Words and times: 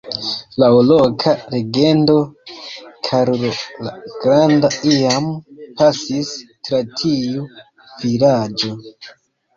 Laŭ 0.61 0.67
loka 0.85 1.33
legendo, 1.55 2.15
Karlo 3.07 3.51
la 3.89 3.93
Granda 4.23 4.71
iam 4.95 5.29
pasis 5.83 6.33
tra 6.69 6.81
tiu 7.03 7.47
vilaĝo. 8.05 8.75